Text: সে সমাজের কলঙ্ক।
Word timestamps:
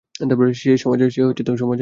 সে 0.53 0.71
সমাজের 0.77 1.09
কলঙ্ক। 1.59 1.79